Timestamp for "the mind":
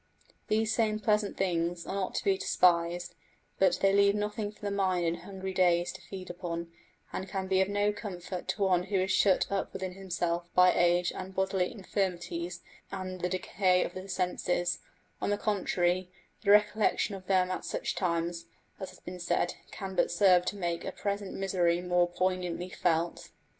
4.61-5.05